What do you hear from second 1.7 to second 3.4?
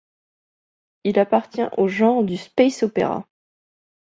au genre du space opera.